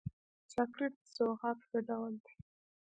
چاکلېټ 0.51 0.93
د 1.01 1.03
سوغات 1.15 1.59
ښه 1.67 1.79
ډول 1.89 2.13
دی. 2.23 2.33